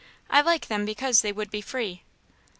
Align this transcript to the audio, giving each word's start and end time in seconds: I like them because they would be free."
I 0.31 0.41
like 0.41 0.65
them 0.67 0.83
because 0.83 1.21
they 1.21 1.31
would 1.31 1.51
be 1.51 1.61
free." 1.61 2.01